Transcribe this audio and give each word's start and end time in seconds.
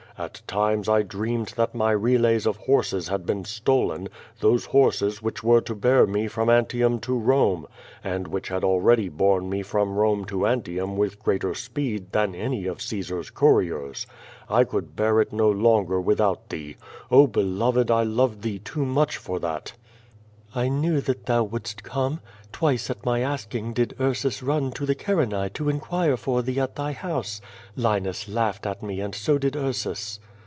At 0.17 0.43
times, 0.45 0.87
I 0.87 1.01
dreamed 1.01 1.53
that 1.55 1.73
my 1.73 1.89
relays 1.91 2.45
of 2.45 2.57
horses 2.57 3.07
had 3.07 3.25
been 3.25 3.43
stolen, 3.43 4.07
those 4.39 4.65
horses 4.65 5.19
which 5.23 5.41
were 5.43 5.61
to 5.61 5.73
bear 5.73 6.05
me 6.05 6.27
from 6.27 6.47
Antium 6.47 6.99
to 6.99 7.17
Rome, 7.17 7.65
and 8.03 8.27
which 8.27 8.49
had 8.49 8.63
already 8.63 9.09
borne 9.09 9.49
me 9.49 9.63
from 9.63 9.95
Uomc 9.95 10.27
to 10.27 10.45
Antium 10.45 10.95
with 10.95 11.17
greater 11.23 11.55
speed 11.55 12.11
than 12.11 12.35
any 12.35 12.67
of 12.67 12.77
Oaesar's 12.77 13.31
couriers. 13.31 14.05
I 14.47 14.63
could 14.63 14.95
bear 14.95 15.21
it 15.21 15.33
no 15.33 15.49
longer 15.49 15.99
without 15.99 16.49
thee. 16.49 16.75
0, 17.09 17.25
beloved, 17.25 17.89
1 17.89 18.15
love 18.15 18.43
thee 18.43 18.59
too 18.59 18.85
much 18.85 19.17
for 19.17 19.39
thatr 19.39 19.39
2S6 19.41 19.61
<?t'0 19.61 19.71
VADIH, 19.71 19.75
"I 20.53 20.67
knew 20.67 20.99
that 21.01 21.25
thou 21.27 21.43
wouldst 21.45 21.81
come. 21.83 22.19
Twice, 22.51 22.89
at 22.89 23.05
ni}' 23.05 23.21
asking 23.23 23.71
did 23.71 23.95
Ursus 23.97 24.43
run 24.43 24.73
to 24.73 24.85
the 24.85 24.93
Cannae 24.93 25.47
to 25.53 25.69
inquire 25.69 26.17
for 26.17 26.41
thee 26.41 26.59
at 26.59 26.75
thy 26.75 26.91
house. 26.91 27.39
Linus 27.77 28.25
lauglicd 28.27 28.65
at 28.65 28.83
me 28.83 28.99
and 28.99 29.15
so 29.15 29.37
did 29.37 29.55
Ursus." 29.55 30.19